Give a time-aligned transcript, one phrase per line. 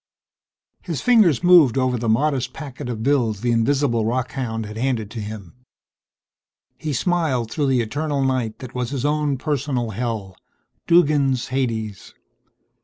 [0.81, 5.19] His fingers moved over the modest packet of bills the invisible rockhound had handed to
[5.19, 5.53] him.
[6.79, 10.35] He smiled through the eternal night that was his own personal hell.
[10.87, 12.15] Duggan's Hades.